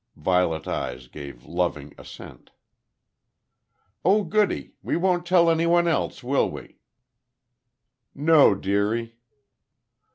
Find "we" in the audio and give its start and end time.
4.81-4.97, 6.49-6.79